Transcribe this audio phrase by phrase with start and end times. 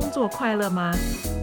[0.00, 0.94] 工作快乐吗？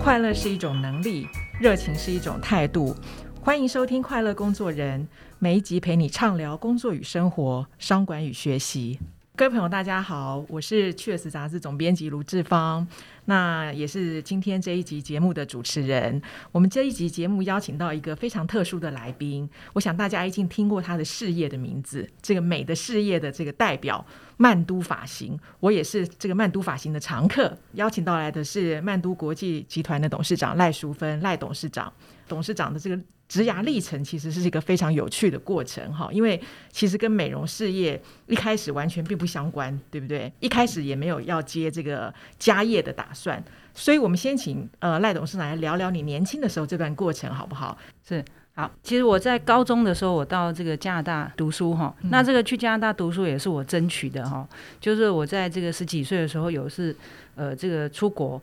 [0.01, 1.27] 快乐是一种能力，
[1.61, 2.95] 热情是一种态度。
[3.39, 4.99] 欢迎收听《快乐工作人》，
[5.37, 8.99] 每一集陪你畅聊工作与生活、商管与学习。
[9.37, 12.87] 各位朋友，大家好，我是《Cheers》杂志总编辑卢志芳，
[13.25, 16.19] 那也是今天这一集节目的主持人。
[16.51, 24.03] 我们这一集节目邀请到一个非常特殊的来宾，我想大家一定听过他的事业的名字，这个美的事业的这个代表
[24.37, 27.55] 曼都发型，我也是这个曼都发型的常客。
[27.73, 31.93] 邀请到来的是曼都国际集团的董事长赖淑芬，赖董事长。
[32.27, 36.41] 董事长的这个职涯历程其实是一个非常有趣的过程哈，因为
[36.71, 40.31] 其实跟美容事业一开始完全并不相关，对不对？
[40.39, 47.77] 一开始也没有要接这个家业的打算，所以我们先请呃赖董事长来聊聊你年轻的时候这段过程好不好？
[48.07, 54.47] 是好，其实我在高中的时候，我到这个加拿大读书哈，嗯、那这个去加拿大读书也是我争取的哈，
[54.79, 56.95] 就是我在这个十几岁的时候有是
[57.35, 58.41] 呃这个出国。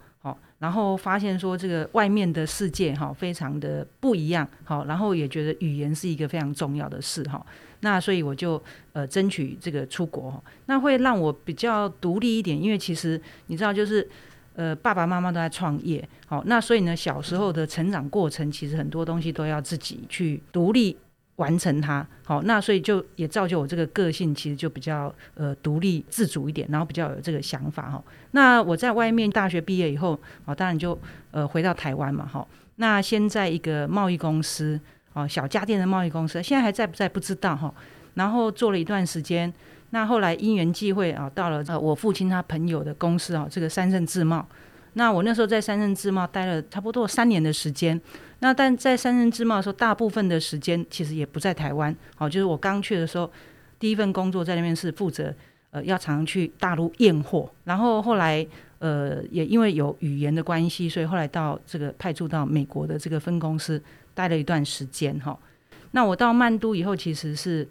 [0.65, 7.45] 然后发现说这个外面的世界哈非常的不一样，好，然后也觉得语言是一个非常重要的事哈，
[7.81, 8.59] 那所以我就
[8.95, 14.09] 呃争取这个出国，那会让我比较独立一点，因为其实你知道就是
[14.55, 20.97] 呃爸爸妈妈都在创业，好，那所以呢小时候的成长过程其实很多东西都要自己去独立。
[21.37, 28.03] 完成它，好，那所以就也造就我这个个性，其实就比较呃独立自主一点，然后比较有这个想法哈。
[28.31, 30.97] 那我在外面大学毕业以后，啊，当然就
[31.33, 32.47] 呃回到台湾嘛，哈。
[32.77, 34.79] 那先在一个贸易公司，
[35.13, 37.73] 哦，小家电的贸易公司，现在还在不在不知道哈。
[38.15, 39.53] 然后做了一段时间，
[39.91, 44.47] 那后来因缘际会啊，到了呃我父亲他朋友的公司啊，这个三盛制贸。
[44.95, 48.01] 那我那时候在三盛制贸待了差不多三年的时间。
[48.41, 51.95] 那但在三盛制贸的时候，大部分的时间其实也不在台湾。
[52.15, 53.31] 好，就是我刚去的时候，
[53.79, 55.35] 第一份工作在那边是负责
[55.71, 57.51] 呃要常去大陆验货。
[57.65, 58.47] 然后后来
[58.79, 63.83] 呃也因为有语言的关系，所以后来到这个派驻到美国的这个分公司
[64.13, 65.39] 待了一段时间哈。
[65.93, 67.67] 那我到曼都以后，其实是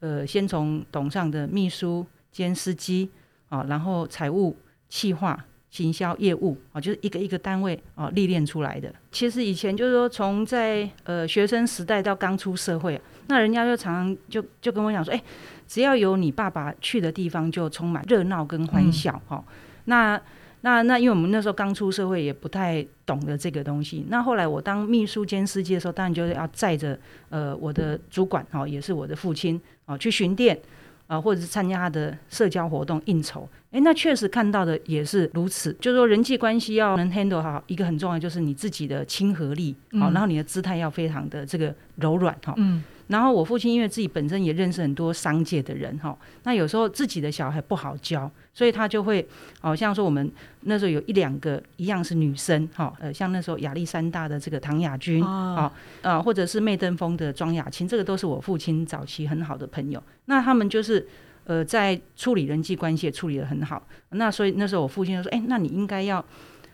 [0.00, 3.10] 呃先从董事长的秘书兼司机
[3.48, 4.56] 啊，然后财务
[4.88, 5.44] 企划。
[5.70, 8.92] 行销业务啊，就是一个一个单位啊历练出来的。
[9.12, 15.22] 其实以前就是说，从在呃学生时代到刚出社会，那人家就常常就就跟我讲说，哎，
[15.66, 19.54] 只要有你爸爸去的地方，就充满热闹跟欢笑哈、嗯。
[19.84, 20.20] 那
[20.62, 24.04] 那那，因为我们那时候刚出社会，也不太懂得这个东西。
[24.08, 26.98] 那后来我当秘书兼司机的时候，当然就是要载着
[27.28, 30.58] 呃我的主管哦，也是我的父亲哦去巡店
[31.08, 33.48] 啊，或者是参加他的社交活动应酬。
[33.72, 42.54] 哎，那确实看到的也是如此，就是说人际关系要能 handle 好，一个很重要就是你自己的亲和力，好、嗯，然后你的姿态要非常的这个柔软哈。
[42.56, 42.84] 嗯。
[43.08, 49.26] 然后我父亲因为自己本身也认识很多商界的人哈，那有时候自己的小孩不好教，所以他就会，
[49.60, 50.30] 好像说我们
[50.60, 61.06] 那时候有一两个一样是女生哈，呃，像那时候亚历山大的这个唐雅君啊，啊，或者是媚登峰的庄雅琴，这个都是我父亲早期很好的朋友，那他们就是。
[61.44, 66.22] 呃，在处理人际关系也处理得很好，那所以那时候我父亲就说：“哎，那你应该要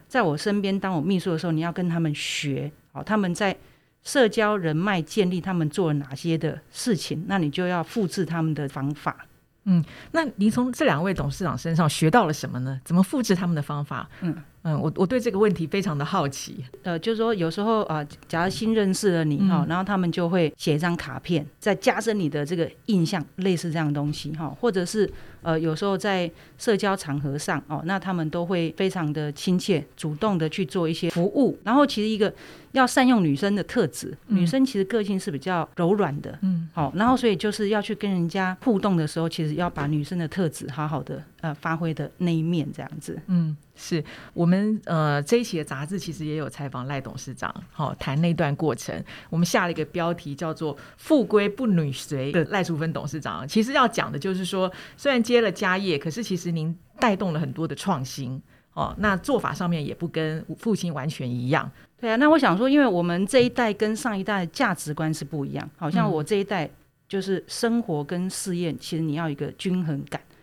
[0.08, 3.56] 在我身边当我秘书的时候，你要跟他们学，好，他们在
[4.04, 9.26] 社交人脉建立，他们做了哪些的事情，那你就要复制他们的方法。”
[9.66, 9.82] 嗯，
[10.12, 12.78] 那您从这两位董事长身上学到了什么呢？
[12.84, 14.08] 怎么复制他们的方法？
[14.20, 14.36] 嗯。
[14.64, 16.64] 嗯，我我对这个问题非常的好奇。
[16.82, 25.08] 呃，就是说有时候啊、呃，假如新认识了你哈、嗯，然后他们就会写一张卡片，再加深你的这个印象，类似这样的东西哈，或者是
[25.42, 31.58] 呃，有时候在社交场合上哦，那他们都会非常的亲切，主动的去做一些服务。
[31.62, 32.32] 然后其实一个
[32.72, 43.54] 要善用女生的特质，嗯、女生其实个性是比较柔软的，嗯，好，然后所以就是要去跟人家互动的时候，其实要把女生的特质好好的呃发挥的那一面这样子，嗯。
[43.76, 44.02] 是
[44.32, 49.02] 我们呃这一期的杂志其实也有采访赖董事长，好、哦、谈那段过程。
[49.30, 58.40] 我们下了一个标题叫做“富贵不女随”的赖淑芬董事长，其实要讲的就是说，虽然接了家业，可是其实您带动了很多的创新
[58.74, 58.94] 哦。
[58.98, 61.70] 那做法上面也不跟父亲完全一样。
[62.00, 66.70] 对啊，那我想说，因为我们这一代跟上一代价值观是不一样，好像我这一代
[67.08, 70.20] 就是生活跟事业，其实你要一个均衡感。
[70.28, 70.33] 嗯，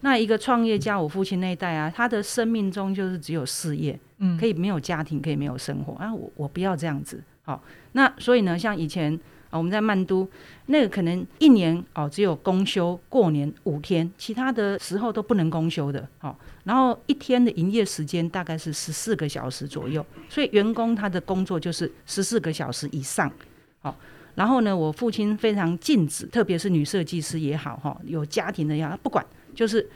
[0.00, 6.12] 那一个创业家，我父亲那一代啊，他的生命中就是只有事业，嗯，可以没有家庭，可以没有生活啊。
[6.12, 7.62] 我我不要这样子，好，
[7.92, 9.12] 那所以呢，像以前
[9.50, 10.28] 啊，我们在曼都，
[10.66, 23.30] 那个可能一年哦只有公休过年五天，其他的时候都不能公休的，好，然后一天的营业时间大概是十四个小时左右，所以员工他的工作就是十四个小时以上，
[23.80, 23.94] 好。
[24.34, 29.22] 然后呢，我父亲非常禁止，特别是女设计师也好，哈，有家庭的呀，不管，
[29.54, 29.88] 就是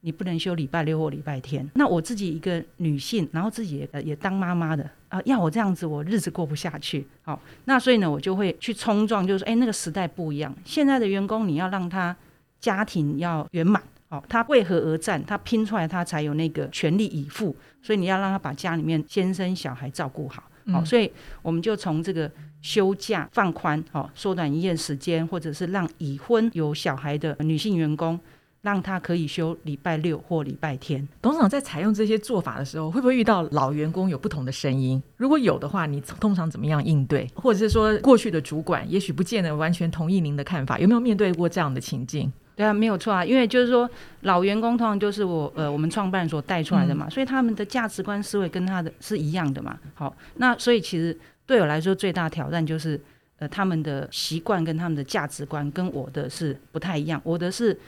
[0.00, 1.68] 你不能休礼拜六或礼拜天。
[1.74, 7.06] 那我自己一个女性，然后自己也也当妈妈的啊，要我这样子，我日子过不下去。
[7.22, 12.14] 好，那所以呢，我就会去冲撞，就是说，哎，那个时代不一样，现在的员工你要让他
[12.60, 15.24] 家庭要圆满，好，他为何而战？
[15.24, 17.56] 他拼出来，他才有那个全力以赴。
[17.82, 20.42] 所以你要让他把家里面先生小孩照顾好。
[20.72, 21.10] 好，所以
[21.42, 22.30] 我们就从这个
[22.62, 28.18] 休假放宽，好，缩短营业时间，或者是让已婚有小孩的女性员工。
[28.64, 31.06] 让他可以休礼拜六或礼拜天。
[31.20, 35.00] 董事长在采用这些做法的时候，会不会遇到老员工有不同的声音？
[35.18, 37.28] 如果有的话，你通常怎么样应对？
[37.34, 42.32] 或者是说，过去的主管也许不见得完全同意您的看法，有没有面对过这样的情境？
[42.56, 43.86] 对啊，没有错啊，因为就是说，
[44.22, 49.78] 老员工通常就是我呃我们创办所带出来的嘛，所以他们的价值观思维跟他的是一样的嘛。
[49.92, 51.14] 好，那所以其实
[51.44, 52.98] 对我来说最大挑战就是
[53.38, 57.78] 呃他们的习惯跟他们的价值观跟我的是不太一样，我的是。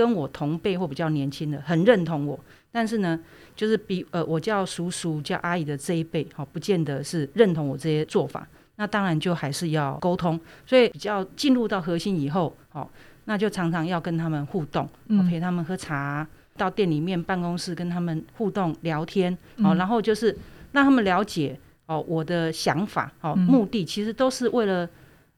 [0.00, 2.40] 跟我同辈或比较年轻的很认同我，
[2.72, 3.20] 但是呢，
[3.54, 8.48] 就是比呃我叫叔叔叫阿姨的这一辈，好，不见得是认同我这些做法。
[8.76, 12.90] 那当然就还是要沟通，所以比较进入到核心以后，好，
[13.26, 14.88] 那就常常要跟他们互动，
[15.28, 16.26] 陪他们喝茶，
[16.56, 20.34] 到店里面办公室跟他们互动聊天，好，然后就是
[20.72, 24.88] 让他们了解哦我的想法，好，目的其实都是为了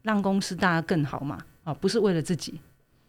[0.02, 2.60] 让公司大家更好嘛，哦，不是为了自己。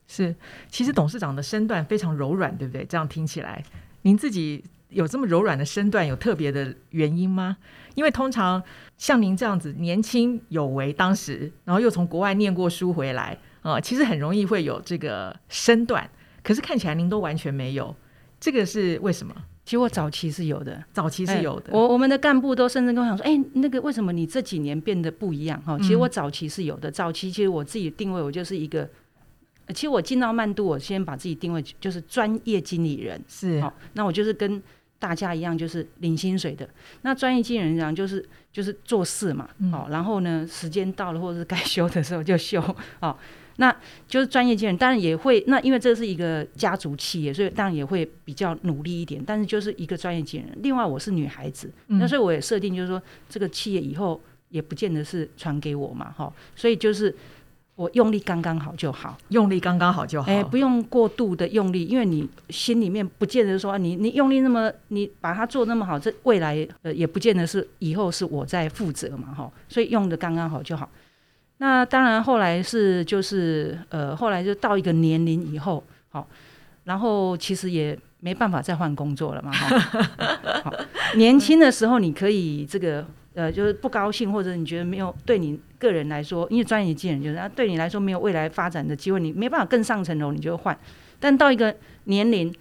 [0.08, 0.36] 是，
[0.70, 2.86] 其实董事长的身段非常柔软，对不对？
[2.86, 3.64] 这样听起来，
[4.04, 7.58] 您自己有这么柔软的身段，有特别的原因吗？
[7.96, 8.62] 因为通常
[8.98, 16.08] 像您这样子年轻有为，当时然后又从国外念过书回来啊、呃，其实很容易会有这个身段。
[16.44, 17.96] 可是看起来您都完全没有，
[18.40, 19.34] 这个是为什么？
[19.64, 21.72] 其实我早期是有的，早期是有的。
[21.72, 26.92] 欸、我我们的干部都甚至跟我讲说：“哎、欸，那个为什么你这几年变得不一样？”哈，其实我早期是有的。
[26.92, 28.88] 早期其实我自己定位，我就是一个。
[29.70, 34.62] 其实我进到曼度，我先把自己定位就是专业经理人，是好，那我就是跟
[35.00, 36.68] 大家一样，就是领薪水的。
[37.04, 42.62] 那专业经理人讲就是就是做事嘛，好、嗯，然后呢，时间到了或者是该休的时候就休，
[43.00, 43.18] 好，
[43.58, 43.74] 那
[44.08, 44.78] 就是专业经理人。
[44.78, 49.24] 当然也会，那因为这是一个家族企业，所以当然也会比较努力一点。
[49.26, 50.58] 但是就是一个专业经理人。
[50.62, 57.16] 另外我是女孩子，嗯、那所以我也设定就是说，这个企业以后也不见得是传给我嘛，哈，所以就是。
[57.76, 70.88] 我用力刚刚好就好，用力刚刚好就好，哎，不用过度的用力，因为你心里面不见得说你你用力那么，你把它做那么好，这未来呃也不见得是以后是我在负责嘛，哈，所以用的刚刚好就好。
[71.58, 76.28] 那当然后来是就是呃后来就到一个年龄以后，好，
[76.84, 79.80] 然后其实也没办法再换工作了嘛，哈，
[80.64, 80.74] 好，
[81.16, 83.04] 年轻的时候你可以这个。
[83.36, 90.78] 呃，就是不高兴，或者你觉得没有对你个人来说，因为专业经理人就是，啊，对你来说没有未来发展的机会，你没办法更上层楼，你就换。
[91.20, 92.54] 但到一个年龄，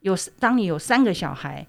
[0.00, 1.66] 有当你有三个小孩，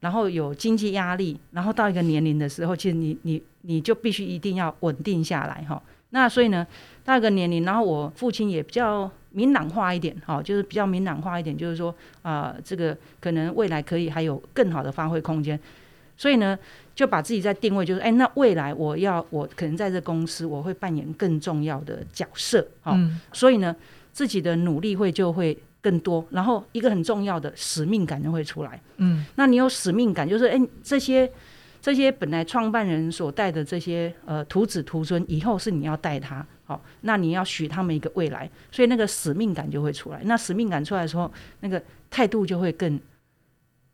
[0.00, 5.82] 然后有经济压力，然后到一个年龄的时候，其实你你你就必须一定要稳定下来哈。
[6.10, 6.66] 那所以呢，
[7.04, 11.92] 到一个年龄，然后我父亲也比较明朗化一点，哈，就是比较明朗化一点，就是说
[12.22, 15.58] 啊，这个可能未来可以还有更好的发挥空间。
[16.16, 16.56] 所以呢，
[16.94, 23.74] 就把自己在定位，就是哎，那未来我要我可能在这公司，我会扮演更重要的角色，哦，嗯，所以呢，
[24.12, 31.28] 自己的努力会就会更多，然后一个很重要的使命感就会出来，嗯，那你有使命感，就是哎，这些
[31.82, 41.28] 这些本来创办人所带的这些呃徒子徒孙，以后是你要带他，好，那你要许他们一个未来，所以那个使命感就会出来，那使命感出来的时候，
[41.58, 43.00] 那个态度就会更。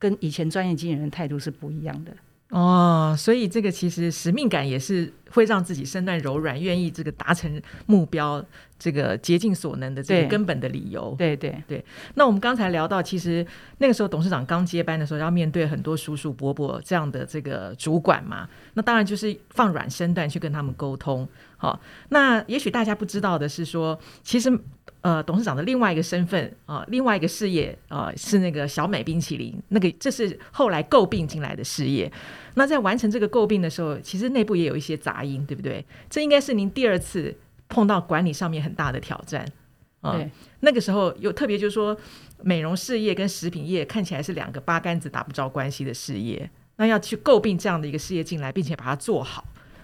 [0.01, 2.11] 跟以前专业经理人的态度是不一样的
[2.49, 8.45] 哦，所以这个其实使命感也是会让自己身段柔软，愿意这个达成目标，
[8.77, 11.15] 这个竭尽所能的这个根本的理由。
[11.17, 11.85] 对对对。
[12.15, 13.47] 那我们刚才聊到，其实
[13.79, 21.29] 那个时候董事长刚接班的时候，要面对很多叔叔伯伯这样的这个主管嘛，那当然就是放软身段去跟他们沟通。
[21.57, 21.79] 好，
[22.09, 24.59] 那也许大家不知道的是说，其实。
[25.03, 32.11] 呃，董事长的另外一个身份啊、呃，另外一个事业啊、呃，是那个小美冰淇淋，那个这是后来诟病进来的事业。
[32.55, 35.83] 那在完成这个诟病的时候，其实内部也有一些杂音，对不对？
[36.11, 37.35] 这应该是您第二次
[37.69, 39.47] 碰到管理上面很大的挑战
[40.03, 40.21] 啊。
[40.61, 41.97] 那个时候有特别就是说，
[42.43, 49.43] 美容事业跟食品业看起来是两个八竿子打不着关系的事业，那要去诟病这样的一个事业进来，并且把它做好，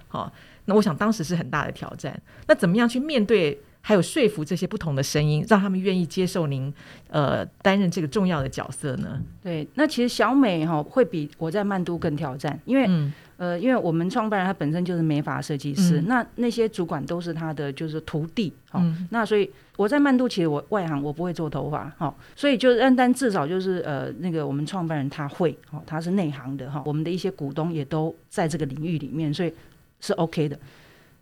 [0.09, 0.33] 好、呃，
[0.67, 2.21] 那我想当时是很大的挑战。
[2.49, 3.59] 那怎么样去面对？
[3.87, 6.75] 还有说服这些不同的声音，让他们愿意接受您，
[7.09, 9.23] 呃，担任这个重要的角色呢？
[9.41, 29.53] 对，那其实小美哈会比我在曼都更挑战，因为、嗯、呃，因为我们创办人他本身就是美发设计师，嗯、那那些主管都是他的就是徒弟，好、嗯，那所以我在曼都其实我外行我不会做头发，好，所以就但但至少就是呃那个我们创办人他会，哦，他是内行的哈，我们的一些股东也都在这个领域里面，所以
[30.01, 30.59] 是 OK 的。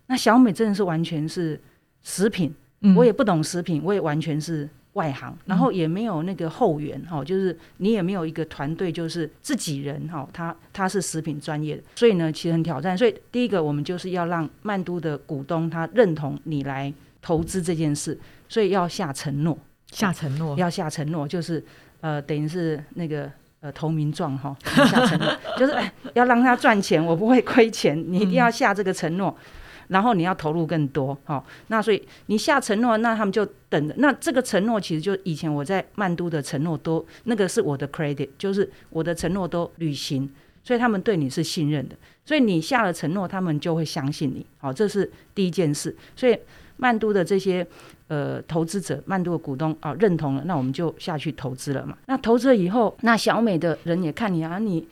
[0.07, 1.61] 那小美真的是完全是
[2.05, 4.69] 食品，嗯、我也不懂食品，我也完全是。
[4.95, 12.97] 外行，然后也没有那个后援哈，就是你也没有一个团队，就是自己人哈，他他是食品专业的，所以呢，其实很挑战。
[12.97, 19.59] 所以第一个，我们就是要让曼都的股东他认同你来投资这件事，所以要下承诺，
[19.91, 21.61] 下承诺，要下承诺，就是
[21.99, 25.27] 呃，等于是那个呃投名状哈，下承诺，
[25.59, 29.29] 就是哎，要让他赚钱，我不会亏钱，你一定要下这个承诺。
[29.29, 29.43] 嗯
[29.89, 33.93] 然后你要投入更多，好、哦，那所以你下承诺，那他们就等着。
[33.97, 40.29] 那这个承诺其实就以前我在曼都的承诺都，那个是我的 credit，就是我的承诺都履行，
[40.63, 41.95] 所以他们对你是信任的。
[42.25, 45.95] 所以你下了承诺，他们就会相信你，好、这是第一件事。
[46.15, 46.35] 所以
[46.77, 47.65] 曼都的这些
[48.07, 51.95] 呃投资者，曼都的股东啊、哦、认同了，那我们就下去投资了嘛。
[52.07, 54.87] 那投资了以后，那小美的人也看你啊，你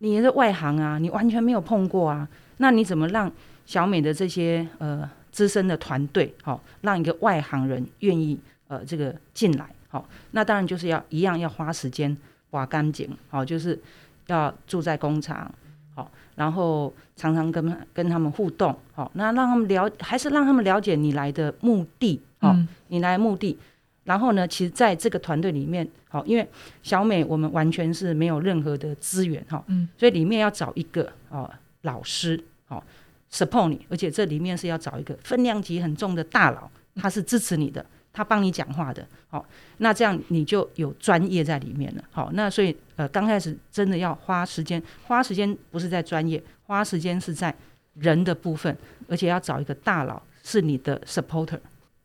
[0.00, 3.32] 你也是外行啊，你完全没有碰过啊，那你怎么让？
[3.66, 12.16] 小美的这些呃资深的团队，好、哦，让一个外行人愿意呃这个进来，好、哦，那当然就是要一样要花时间
[12.50, 13.78] 挖干净，好、哦，就是
[14.26, 15.52] 要住在工厂，
[15.94, 22.54] 好、哦，然后常常跟跟他们互动，好、哦，那让他们了还是让他们了解你来的目的，好、
[22.88, 23.58] 你来的目的，
[24.04, 26.48] 然后呢，其实在这个团队里面，好、哦，因为
[26.82, 29.64] 小美我们完全是没有任何的资源，哈、
[29.96, 31.50] 所以里面要找一个哦
[31.82, 32.82] 老师，好、哦。
[33.34, 39.04] Support 你，而且这里面是要找一个分量级很重的大佬，他是支持你的，他帮你讲话的。
[39.28, 39.44] 好，
[39.78, 42.04] 那这样你就有专业在里面了。
[42.12, 47.52] 好，那所以呃，刚开始真的要花时间，花时间不是在专业，花时间是在
[47.94, 48.76] 人的部分，
[49.08, 51.58] 而且要找一个大佬是你的 supporter。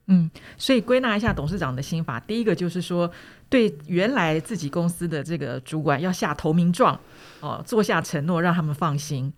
[0.07, 3.11] 嗯，所以归纳一下董事长的心法，第一个就是说，
[3.47, 6.99] 对原来自己公司的这个主管要下投名状，
[7.41, 9.31] 哦，做下承诺，让他们放心。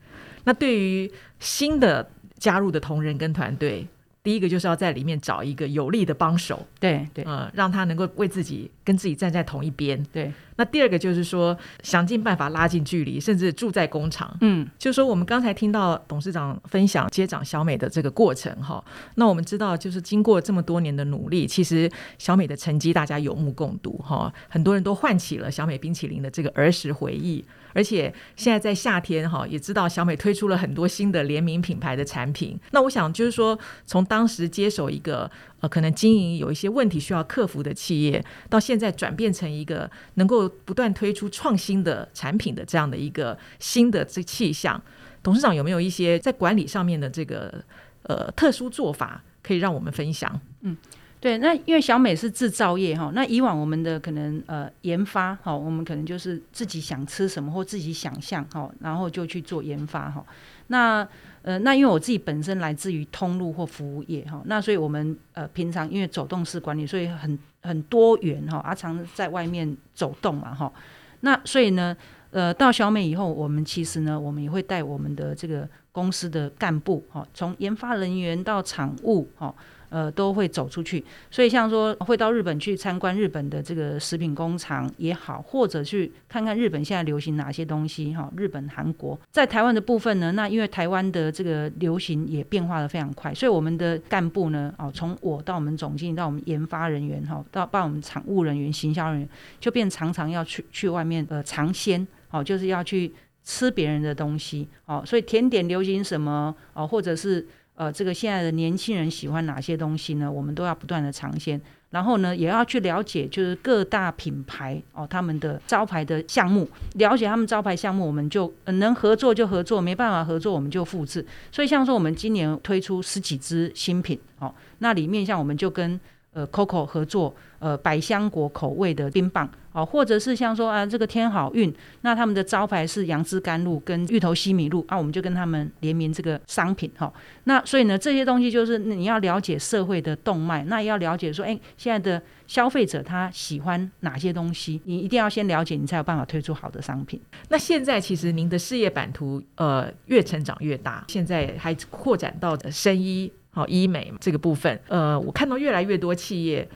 [0.43, 3.87] 那对于新的加入的同仁跟团队，
[4.23, 10.31] 第一个就是要在里面找一个有力的帮手，对对，呃，让他能够为自己跟自己站在同一边，对。
[10.61, 18.83] 那第二个就是说，想尽办法拉近距离，甚至住在工厂，嗯，就是说我们刚才听到董事长分享接掌小美的这个过程哈，
[19.15, 21.89] 那我们知道就是经过这么多年的努力，其实
[22.19, 27.43] 小美的成绩大家有目共睹哈，很多人都唤起了小美冰淇淋的这个儿时回忆。
[27.73, 32.59] 而且现在在夏天哈，也知道小美推出了很多新的联名品牌的产品。
[32.71, 44.81] 那我想就是说，从当时接手一个呃可能经营有一些问题需要克服的企业，到现在转变成一个能够不断推出创新的产品的这样的一个新的这气象，
[45.23, 47.63] 董事长有没有一些在管理上面的这个
[48.03, 50.39] 呃特殊做法可以让我们分享？
[50.61, 50.77] 嗯。
[51.21, 60.25] 对，那因为小美是制造业哈，那以往我们的可能呃研发哈，我们可能就是自己想吃什么或自己想象哈，然后就去做研发哈。
[60.67, 61.07] 那
[61.43, 70.73] 呃那因为我自己本身来自于通路或服务业哈，那所以我们呃平常因为走动式管理，所以很很多元哈，而常在外面走动嘛哈。
[71.19, 71.95] 那所以呢，
[72.31, 79.53] 呃到小美以后，我们其实呢，我们也会带我们的这个公司的干部哈，从研发人员到厂务哈。
[79.91, 88.31] 呃，都会走出去，所以像说会到日本去参观日本的这个食品工厂也好，或者去看看日本现在流行哪些东西哈。
[88.37, 99.29] 日本、韩国在台湾的部分呢，那因为台湾的这个流行也变化得非常快，所以我们的干部呢，哦，从我到我们总经理到我们研发人员哈，到到我们厂务人员、行销人员，
[99.59, 103.11] 就变常常要去去外面呃尝鲜哦，就是要去
[103.43, 107.45] 吃别人的东西哦，所以甜点流行什么哦，或者是。
[107.75, 110.31] 呃，这个现在的年轻人喜欢哪些东西呢？
[110.31, 111.59] 我们都要不断的尝鲜，
[111.89, 121.25] 然后呢，也要去了解，就是各大品牌哦，他们的招牌的项目，了解他们招牌项目，我们就、呃、能合作就合作，没办法合作我们就复制。
[121.51, 125.99] 所以像说我们今年推出十几支新品，哦，那里面像我们就跟
[126.33, 127.33] 呃 Coco 合作。
[127.61, 137.13] 呃，百香果口味的冰棒，哦，或者是像说啊，这个天好运，那他们的招牌是杨枝甘露跟芋头西米露啊，我们就跟他们联名这个商品哈、哦。
[137.45, 147.21] 那所以呢，这些东西就是你要了解社会的动脉，那也要了解说，哎，现在的消费者他喜欢哪些东西，你一定要先了解，你才有办法推出好的商品。
[147.49, 156.67] 那现在其实您的事业版图呃越成长越大，现在还扩展到的生医好医美这个部分，呃，我看到越来越多企业。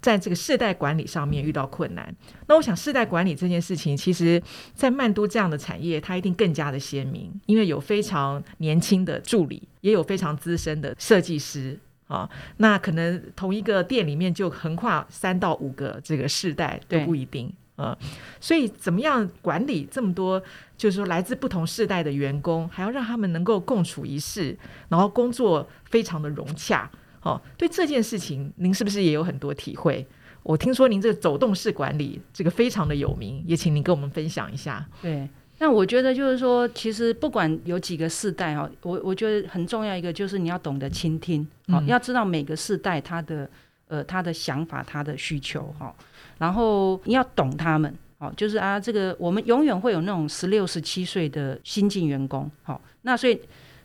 [0.00, 2.14] 在这个世代管理上面遇到困难。
[2.46, 4.42] 那我想，世代管理这件事情，其实
[4.74, 12.28] 在曼都这样的产业，它一定更加的鲜明，因为有非常年轻的助理，也有非常资深的设计师啊。
[12.58, 17.52] 那可能同一个店里面就横跨三到五个这个世代都不一定。
[17.76, 17.96] 呃，
[18.40, 20.42] 所以怎么样管理这么多，
[20.76, 26.90] 就是说来自不同世代的员工，还要让他们能够共处一室，然后工作非常的融洽。
[27.22, 30.06] 哦，对这件事情，您是不是也有很多体会？
[30.44, 34.86] 我听说您这个走动式管理这个非常的有名，也请您跟我们分享一下。
[35.02, 43.50] 对，那我觉得就是说，其实不管有几个世代哈，我我觉得很重要一个就是你要懂得倾听，哦，要知道每个世代他的
[43.88, 45.94] 呃他的想法、他的需求哈。
[46.38, 53.38] 然后你要懂他们，好，就是啊，这个我们永远会有那种十六、十七岁的新进员工，好，那所以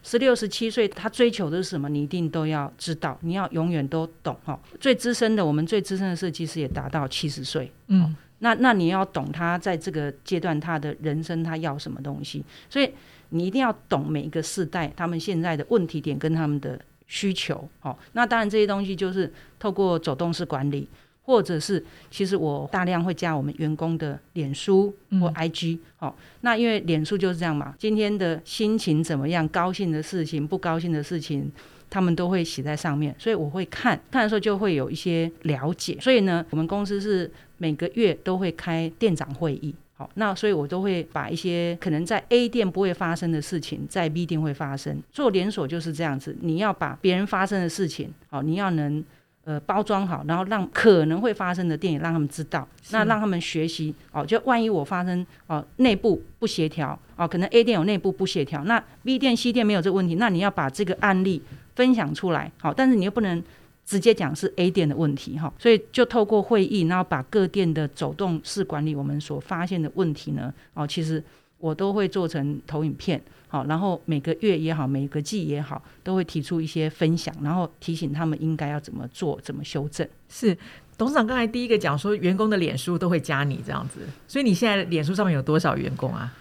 [0.03, 1.87] 十六、十七岁他追求的是什么？
[1.87, 4.59] 你一定都要知道，你要永远都懂，哈。
[4.79, 12.91] 最资深的，我们最资深的设计师也达到七十岁，嗯，那那你要懂他在这个阶段他的人生他要什么东西，所以
[13.29, 20.87] 你一定要懂每一个世代他们现在的问题点跟他们的需求，好，那当然这些东西就是透过走动式管理。
[21.25, 31.49] 或者是，其实我大量会加我们员工的脸书或 IG，好、嗯哦，那因为脸书就是这样嘛，今天的心情怎么样，高兴的事情、不高兴的事情，
[31.89, 35.97] 他们都会写在上面，所以我会看，看的时候就会有一些了解。
[36.01, 45.01] 所以呢，我们公司是每个月都会开店长会议，好、哦，那所以我都会把一些可能在 A 店不会发生的事情，在 B 店会发生。
[45.13, 49.01] 做连锁就是这样子，你要把别人发生的事情，好、哦，你要能。
[49.45, 54.25] 呃，包装好，然后让可能会发生的店也让他们知道，那让他们学习哦。
[54.25, 61.41] 就万一我发生哦内部不协调哦，可能 A 店有内部不协调，那 B 店 C 店没有这个问题，那你要把这个案例
[61.75, 63.43] 分享出来，好，但是你又不能
[63.85, 71.21] 直接讲是 A 店的问题哈，所以就透过会议，然后把各店的走动式管理我们所发现的问题呢，哦，其实
[71.63, 73.21] 我都会做成投影片。
[73.47, 80.05] 好，然后每个月也好，每个季也好，都会提出一些分享，然后提醒他们应该要怎么做，怎么修正。
[80.27, 80.57] 是
[80.97, 86.33] 董事长刚才第一个讲说，员工的脸书都会加你这样子，所以你现在脸书上面有多少员工啊？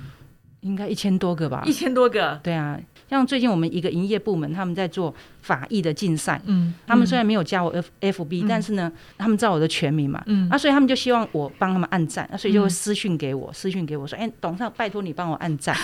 [0.62, 1.62] 应该一千多个吧？
[1.66, 2.80] 一千多个，对啊。
[3.16, 15.77] 像最近我们一个营业部门，他们在做法医的竞赛，嗯，他们虽然没有加我 F F B，、嗯、但是呢，他们知道我的全名嘛，嗯，啊，所以他们就希望我帮他们按赞，啊，所以就会私讯给我，嗯、私讯给我说，哎、欸，董事长，拜托你帮我按赞。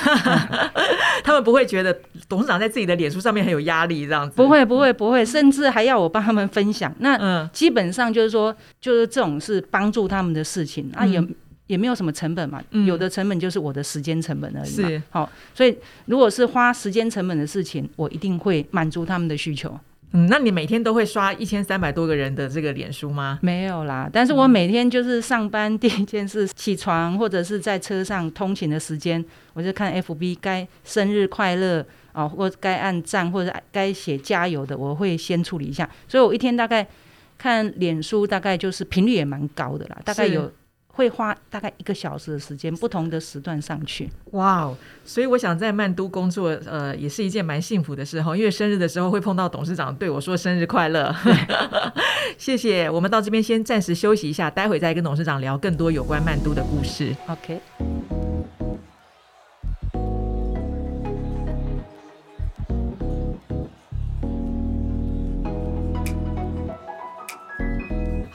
[1.22, 1.94] 他们不会觉得
[2.28, 6.94] 董事长在自己的脸书上面很有压力这样子，不会，不会，不会，甚至还要我帮他们分享。
[7.00, 11.22] 那基本上就是说，就是这种是帮助他们的事情，啊，也。
[11.68, 14.88] 也没有什么成本嘛，有的成本就是我的时间成本而已嘛。
[14.88, 15.76] 是，好，所以
[16.06, 19.78] 如果是花时间成本的事情，我一定会满足他们的需求。
[20.12, 23.38] 嗯，那你每天都会刷一千三百多个人的这个脸书吗？
[23.42, 35.86] 没有啦，但是我每天就是上班第一件事，起床或者是在车上通勤的时间，我就看 FB 该生日快乐啊，或该按赞或者该写加油的，我会先处理一下。
[36.08, 36.88] 所以我一天大概
[37.36, 40.50] 看脸书，大概就是频率也蛮高的啦，大概有。
[40.98, 44.10] 会花大概一个小时的时间，不同的时段上去。
[44.32, 44.76] 哇哦！
[45.04, 48.36] 所以我想在曼都工作，呃，也是一件蛮幸福的事哈。
[48.36, 51.14] 因为生日的时候会碰到董事长对我说生日快乐。
[52.36, 52.90] 谢谢。
[52.90, 57.14] 我们到这边先暂时休息一下，待会再跟董事长聊更多有关曼都的故事。
[57.28, 58.27] OK。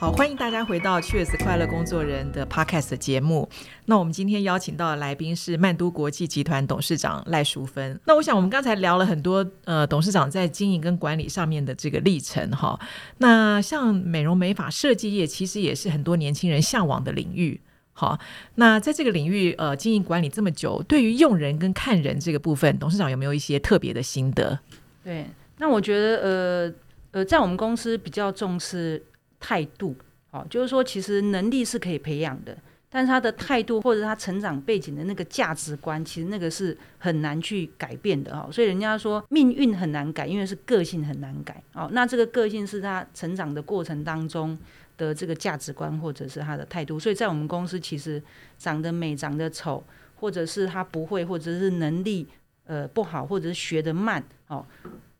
[0.04, 3.48] 好，欢迎大家回到 Cheers 快乐工作人的 Podcast 节目。
[3.86, 7.98] 那我们今天邀请到的来宾是曼都国际集团董事长赖淑芬。
[8.04, 12.78] 那我想我们刚才聊了很多，呃，董事长在经营跟管理上面的这个历程哈。
[13.16, 17.58] 那像美容美发设计业，其实也是很多年轻人向往的领域。
[17.94, 18.18] 好，
[18.56, 24.58] 那在这个领域，呃，经营管理这么久，对于用人跟看人这个部分，董事长有没有一些特别的心得？
[25.02, 25.24] 对，
[25.56, 26.74] 那我觉得，呃
[27.12, 29.02] 呃，在我们公司比较重视。
[29.44, 29.94] 态度，
[30.30, 32.56] 哦，就是说，其实能力是可以培养的，
[32.88, 38.48] 但是他的态度或者他成长背景的那个价值观，其实那个是很难去改变的哦。
[38.50, 41.90] 所以人家说命运很难改，因为是个性很难改哦。
[41.92, 44.58] 那这个个性是他成长的过程当中
[44.96, 46.98] 的这个价值观，或者是他的态度。
[46.98, 48.22] 所以在我们公司，其实
[48.56, 49.84] 长得美、长得丑，
[50.16, 52.26] 或者是他不会，或者是能力
[52.64, 54.64] 呃不好，或者是学得慢哦，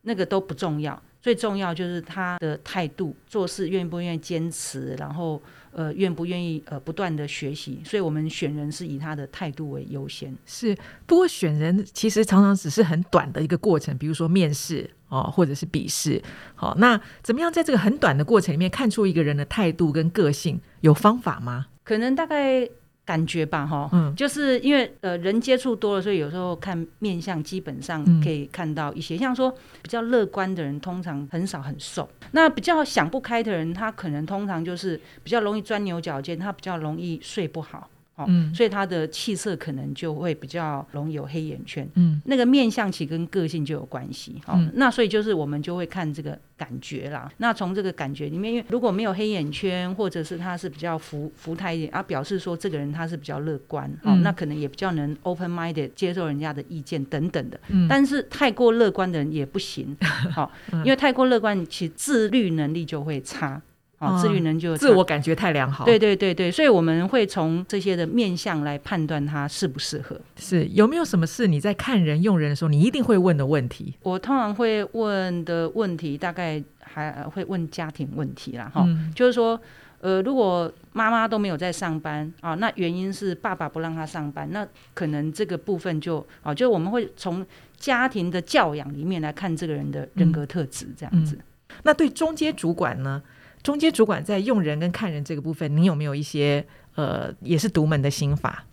[0.03, 1.01] 那个都不重要。
[1.25, 5.41] 最重要就是他的态度，做事愿不愿意坚持，然后
[5.73, 10.37] 呃愿不愿意呃不断的学习，所以我们选人是以他的态度为优先。
[10.45, 16.23] 是，不过选人其实常常只是很短的一个过程，比如说面试哦，或者是笔试。
[16.55, 20.61] 好，那怎么样在这个很短的过程里面看出一个人的态度跟个性？
[20.83, 21.69] 有方法吗？
[21.85, 22.69] 可能大概。
[23.05, 29.51] 感觉吧，哈，嗯，就是因为呃人接触多了，所以有时候看面相，基本上可以看到一些，嗯、像说
[29.83, 37.91] 比较乐观的人，通常很少很瘦；那比较想不开的人，他可能通常就是比较容易钻牛角尖，他比较容易睡不好。
[38.17, 47.29] 哦，嗯，所以他的气色可能就会比较容易有黑眼圈，嗯，那个面相其实跟个性就有关系，哦，嗯，那所以就是我们就会看这个感觉啦。
[47.39, 57.59] 那从这个感觉里面，因为如果没有黑眼圈，或者是他是比较浮浮态一点啊，表示说这个人他是比较乐观，哦，那可能也比较能 open minded 接受人家的意见等等的。
[57.69, 59.97] 嗯，但是太过乐观的人也不行，
[60.31, 60.51] 好，
[60.85, 63.61] 因为太过乐观，其实自律能力就会差。
[64.07, 65.85] 哦，自律能就自我感觉太良好。
[65.85, 70.21] 对对对对，所以我们会从这些的面相来判断他适不适合。
[70.37, 73.95] 是有没有什么事你在看人用人的时候，你一定会问的问题？
[74.03, 78.71] 我通常会问的问题，大概还会问家庭问题啦。
[78.73, 79.61] 哈、嗯，就是说，
[80.01, 87.45] 呃，如果妈妈都没有在上班啊，那原因是爸爸不让他上班，那可能这个部分就啊，就我们会从
[87.77, 91.77] 家庭的教养里面来看这个人的人格特质，这样子、嗯嗯。
[91.83, 93.23] 那对中间主管呢？
[93.65, 96.65] 中间主管在用人跟看人这个部分，你有没有一些
[96.97, 98.65] 呃，也是独门的心法？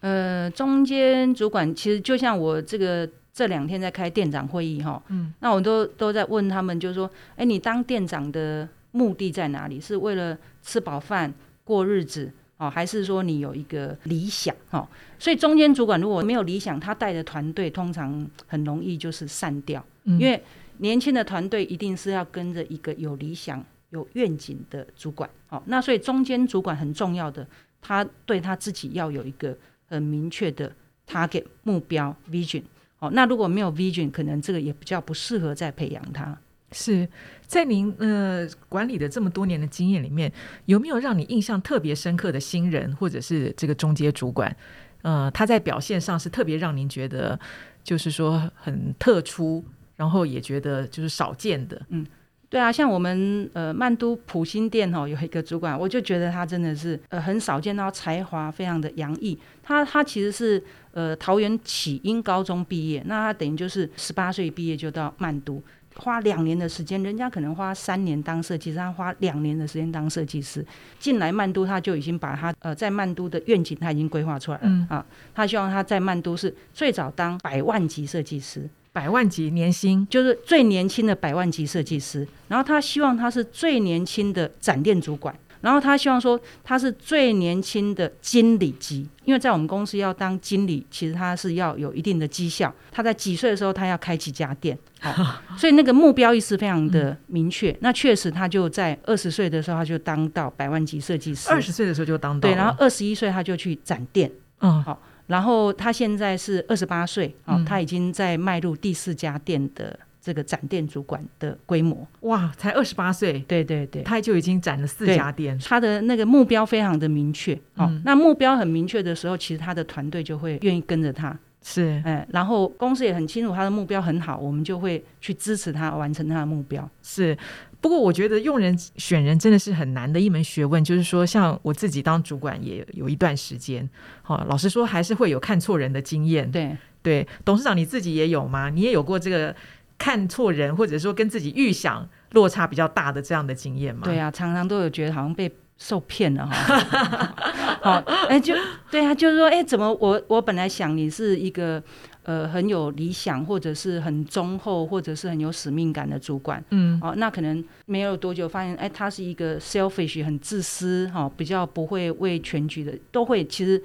[0.00, 9.78] 呃，中间主管其实就像我这个这两天在开店长会议哈，嗯，那我都都在问他们，就是说，哎，你当店长的目的在哪里？
[9.78, 11.30] 是为了吃饱饭
[11.62, 14.88] 过日子哦，还是说你有一个理想哦？
[15.18, 20.42] 所以中间主管如果没有理想，他带的团队通常很容易就是散掉，嗯，因为
[20.78, 23.62] 年轻的团队一定是要跟着一个有理想。
[23.90, 27.46] 有愿景的主管，好，那所以中间主管很重要的，
[27.82, 29.56] 他对他自己要有一个
[29.88, 30.72] 很明确的
[31.08, 32.62] target 目标 vision，
[32.98, 36.38] 好，那如果没有 vision，可能这个也比较不适合再培养他。
[36.72, 37.08] 是
[37.48, 40.32] 在您呃管理的这么多年的经验里面，
[40.66, 44.56] 有没有让你印象特别深刻的新人，或者是这个中阶主管？
[45.02, 47.36] 呃，他在表现上是特别让您觉得
[47.82, 49.64] 就是说很特殊，
[49.96, 52.06] 然后也觉得就是少见的，嗯。
[52.50, 59.38] 对啊，像我们呃曼都普新店哦，有一个主管，我就觉得他真的是呃很少见到才华非常的洋溢。
[59.62, 60.60] 他他其实是
[60.90, 65.62] 呃桃园启英高中毕业，那他等于就是十八岁毕业就到曼都，
[65.94, 70.66] 花两年的时间，人家可能花三年当设计师，他花两年的时间当设计师。
[70.98, 78.68] 进来曼都，他就已经把他呃在曼都的愿景他已经规划出来了、嗯、啊，他希望他在曼都是最早当百万级设计师。
[78.92, 80.06] 百万级年薪。
[80.08, 92.74] 就是最年轻的百万级设计师，然后他希望他是最年轻的展店主管，然后他希望说他是最年轻的经理级，因为在我们公司要当经理，其实他是要有一定的绩效。
[92.90, 95.12] 他在几岁的时候他要开几家店，好，
[95.56, 97.74] 所以那个目标意识非常的明确。
[97.80, 105.00] 那确实他就在二十岁的时候他就当到百万级设计师，二十岁的时候就当到，对，然后二十一岁他就去展店，嗯，好。
[105.30, 112.04] 然后他现在是二十八岁啊，他已经在迈入第四家店的这个展店主管的规模。
[112.22, 115.56] 哇，才二十八岁，对对对，他就已经展了四家店。
[115.64, 121.38] 他的那个目标非常的明确，哦、嗯，那目标很明确的时候，其实他的团队就会愿意跟着他。
[121.62, 126.88] 是，哎，然后公司也很清楚他的目标很好，我们就会去支持他完成他的目标。
[127.02, 127.36] 是。
[127.82, 133.88] 不过我觉得用人选人真的是很难的一门学问，就是说，像我自己当主管也有一段时间，
[134.20, 136.50] 好，老实说还是会有看错人的经验。
[136.50, 138.68] 对对，董事长你自己也有吗？
[138.68, 139.56] 你也有过这个
[139.96, 144.02] 看错人，或者说跟自己预想落差比较大的这样的经验吗？
[144.04, 147.34] 对啊，常常都有觉得好像被受骗了哈。
[147.82, 147.92] 好，
[148.28, 148.54] 哎，就
[148.90, 151.82] 对啊，就是说，哎，怎么我我本来想你是一个。
[152.22, 163.42] 呃，很有理想，或者是很忠厚，或者是很有使命感的主管，嗯，哦，那可能没有多久，发现，哎，他是一个 selfish，很自私，哈、哦，比较不会为全局的，都会。
[163.46, 163.82] 其实，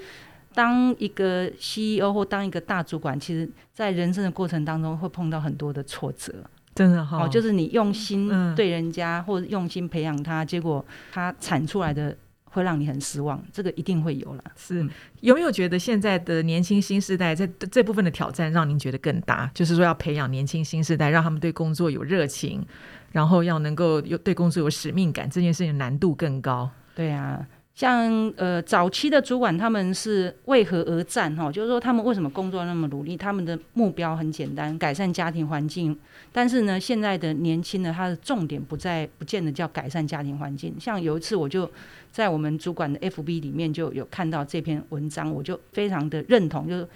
[0.54, 6.34] 当一个 CEO 或当一个大主管，其实在人生的过程当中，会碰到很多的挫折，
[6.76, 12.16] 真的哈、哦哦，就是你用心对人家，嗯、或者用心培养他，结果他产出来的。
[12.56, 14.44] 会让你很失望，这个一定会有了。
[14.56, 14.88] 是
[15.20, 19.52] 有没有觉得现在的年轻新时代在这部分的挑战让您觉得更大？
[19.54, 22.66] 就是说要培养年轻新时代，让他们对工作有热情，
[23.12, 26.72] 然后要能够有对工作有使命感，这件事情难度更高。
[26.96, 27.46] 对啊。
[27.76, 31.52] 像呃早期的主管他们是为何而战哈？
[31.52, 33.18] 就是说他们为什么工作那么努力？
[33.18, 35.96] 他们的目标很简单，改善家庭环境。
[36.32, 40.74] 但是呢，现在的年轻的他的重点不在，不见得叫改善家庭环境。
[40.80, 41.70] 像有一次我就
[42.12, 46.88] 在我们主管的 FB 里面就有看到这篇文章，我就非常的认同，就是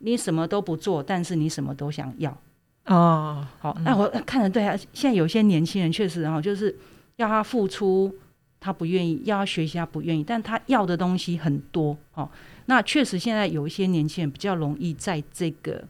[0.00, 2.36] 你什么都不做，但是你什么都想要。
[2.84, 4.76] 哦，好，那我看得对啊。
[4.92, 6.76] 现在有些年轻人确实哈，就是
[7.16, 8.14] 要他付出，
[8.60, 10.24] 他不愿意；要他学习，他不愿意。
[10.24, 12.28] 但他要的东西很多哦。
[12.66, 15.82] 那确实现在有一些年轻人比较容易在这个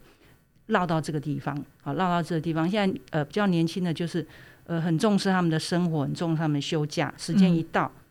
[0.67, 2.69] 绕到这个地方，好，绕到这个地方。
[2.69, 4.25] 现在呃比较年轻的就是
[4.65, 8.01] 呃很重视他们的生活，很重视他们休假时间一到，嗯、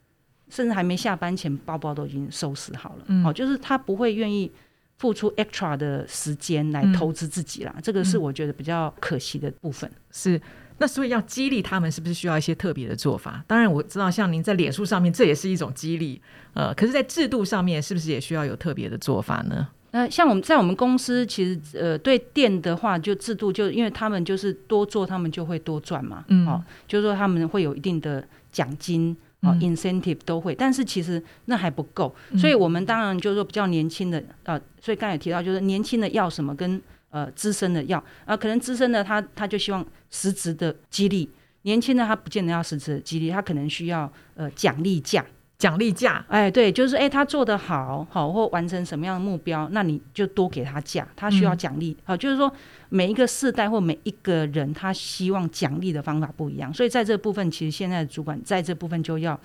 [0.50, 3.04] 甚至还没下班前，包包都已经收拾好了。
[3.06, 4.50] 嗯，好，就是他不会愿意。
[4.98, 9.88] 付出 extra 的时间来投资自己啦，嗯、这个是我觉得比较可惜的部分。
[10.10, 10.40] 是，
[10.78, 13.44] 那所以要激励他们，是不是需要一些特别的做法？
[13.46, 16.20] 当然我知道，像您在脸书上面，这也是一种激励。
[16.54, 19.68] 呃，可是，在制度上面，是不是也需要有特别的做法呢？
[19.90, 26.24] 那、呃、像我们在我们公司，其实呃，对店的话，就制度就因为他们就是多做，他们就会多赚嘛。
[26.28, 29.16] 嗯，哦，就是说他们会有一定的奖金。
[29.40, 41.28] 哦，incentive 都会，但是其实那还不够，所以我们当然就是说比较年轻的，呃，所以刚才提到就是年轻的要什么跟呃资深的要，啊、呃，可能资深的他他就希望实质的激励，
[41.62, 45.24] 年轻的他不见得要实质的激励，他可能需要呃奖励价。
[45.58, 52.48] 奖励价，哎，对，就是哎，他做得好，好或完成什么样的目标，那你就多给他价，他需要奖励，好、嗯，就是说
[52.90, 59.36] 每一个世代或每一个人，他希望奖励的方法不一样，所以在这部分，其实现在的主管在这部分就要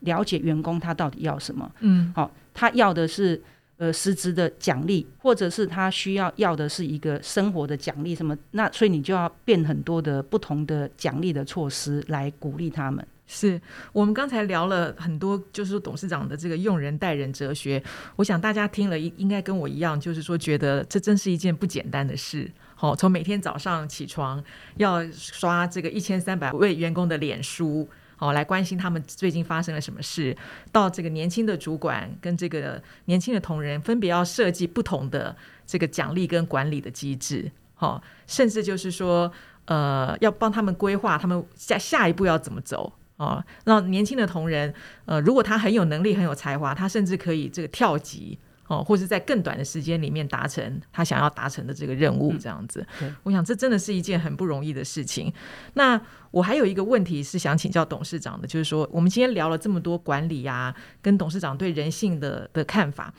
[0.00, 3.38] 了解员工他到底要什么，嗯，好，他要的是
[3.78, 13.06] 呃实质的奖励，或者是他需要要的是一个生活的奖励什么，那所以你就要变很多的不同的奖励的措施来鼓励他们。
[13.30, 13.60] 是
[13.92, 17.82] 我们刚才聊了很多，就是说董事长的这个用人待人哲学，
[18.16, 22.50] 我想大家听了应应该跟我一样，就是说觉得这真是一件不简单的事。
[22.74, 24.42] 好，从每天早上起床
[24.76, 27.86] 要刷这个一千三百位员工的脸书，
[28.18, 30.36] 好来关心他们最近发生了什么事，
[30.70, 35.34] 到这个年轻的主管跟这个年轻的同仁分别要设计不同的
[35.66, 39.32] 这个奖励跟管理的机制，好，甚至就是说
[39.64, 42.92] 呃要帮他们规划他们下下一步要怎么走。
[43.18, 44.72] 哦，那年轻的同仁，
[45.04, 52.86] 呃，如果他很有能力、很有才华，他甚至可以这个跳级哦，或者在更短的时间里面达成他想要达成的这个任务，这样子。
[53.02, 55.32] 嗯、我想这真的是一件很不容易的事情。
[55.74, 56.00] 那
[56.30, 63.12] 我还有一个问题是想请教董事长的，就是说，我们今天聊了这么多管理啊，跟董事长对人性的的看法。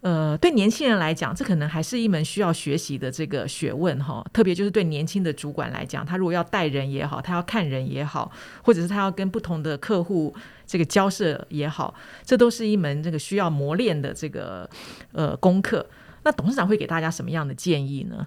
[0.00, 4.24] 呃，对年轻人来讲，这可能还是一门需要学习的这个学问哈。
[4.32, 8.30] 特别就是对年轻的主管来讲，他如果要带人也好，他要看人也好，
[8.62, 10.32] 或者是他要跟不同的客户
[10.64, 11.92] 这个交涉也好，
[12.24, 14.70] 这都是一门这个需要磨练的这个
[15.10, 15.84] 呃功课。
[16.22, 18.24] 那董事长会给大家什么样的建议呢？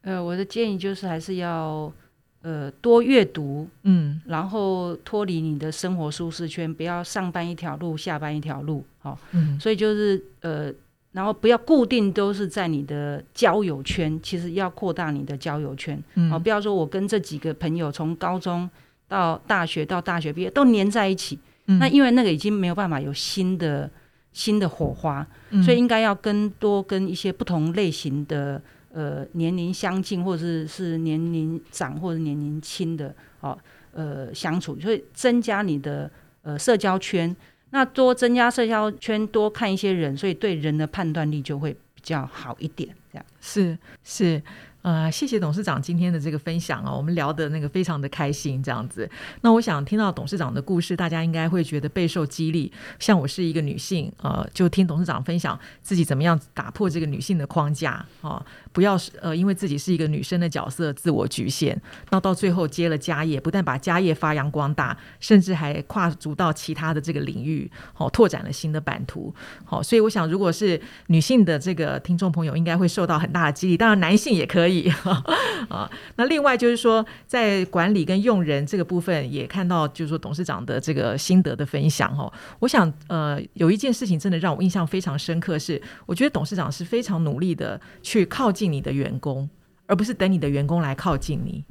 [0.00, 1.92] 呃，我的建议就是还是要
[2.40, 10.72] 呃多阅读，嗯，然后脱离你的生活舒适圈，不要上班一条路，下班一条路，好，嗯，所以就是呃。
[11.12, 16.00] 然后不要固定都是在你的交友圈，其实要扩大你的交友圈。
[16.14, 18.70] 嗯，不要说我跟这几个朋友从高中
[19.08, 23.90] 到大学到大学毕业都黏在一起，嗯，那因为那个已经没有办法有新的
[24.32, 33.58] 新的火花，嗯，所以应该要跟多跟一些不同类型的呃年龄相近或者是是年龄长或者年龄轻的哦
[33.92, 36.08] 呃相处，所以增加你的
[36.42, 37.34] 呃社交圈。
[37.70, 42.88] 那多增加社交圈，多看一些人，所以对人的判断力就会比较好一点。
[43.12, 44.42] 这样是是。
[44.82, 49.08] 呃，谢谢董事长今天的这个分享啊，我们聊的那个非常的开心，这样子。
[49.42, 52.72] 那我想听到董事长的故事，大家应该会觉得备受激励。
[52.98, 69.34] 像我是一个女性，呃，就听董事长分享自己怎么样打破这个女性的框架啊，不要是呃因为自己是一个女生的角色自我局限，那到最后接了家业，不但把家业发扬光大，甚至还跨足到其他的这个领域，好，拓展了新的版图。
[69.62, 73.76] 好，所以我想，如果是女性的这个听众朋友，应该会受到很大的激励。
[73.76, 74.69] 当然，男性也可以。
[74.70, 74.88] 以
[75.68, 82.32] 啊，那另外就是说，在管理跟用人这个部分，也看到就是说董事长的这个心得的分享哈。
[82.60, 89.48] 我想呃，有一件事情真的让我印象非常深刻，是我觉得董事长是非常努力的去靠近你的员工，
[89.86, 91.64] 而不是等你的员工来靠近你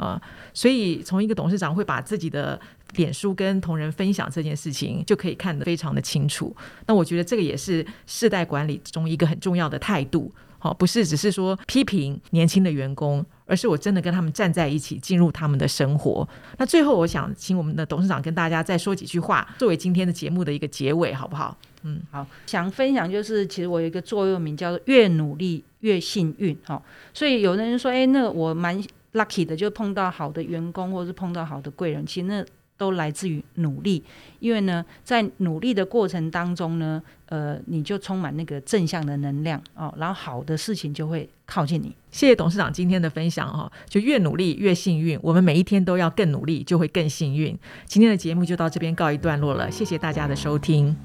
[0.00, 0.20] 啊。
[0.54, 2.58] 所以从一个董事长会把自己的
[2.94, 6.54] 脸书跟同仁分享这件事情，就可以看得非常的清楚。
[6.86, 10.32] 那我觉得这个也是世代管理中一个很重要的态度。
[10.62, 16.28] 好，不是只是说批评年轻的员工，而是我真的跟他们站在一起，进入他们的生活。
[16.58, 21.56] 那最后，我想请我们的董事长跟大家再说几句话，作为今天的节目的一个结尾，好不好？
[21.84, 26.54] 嗯，好，想分享就是，其实我有一个座右铭叫做“越努力越幸运”。
[26.64, 26.84] 好，
[27.14, 28.78] 所以有的人说，哎，那我蛮
[29.12, 32.44] lucky 的，就碰到好的员工，或者是碰到好的贵人，其实那
[32.76, 34.02] 都来自于努力，
[34.38, 41.94] 因为呢，在努力的过程当中呢，呃，你就充满那个正向的能量哦，然后好的事情就会靠近你。
[42.10, 47.54] 谢谢董事长今天的分享哦，就越努力越幸运，我们每一天都要更努力，就会更幸运。
[47.84, 50.96] 今天的节目就到这边告一段落了，谢谢大家的收听。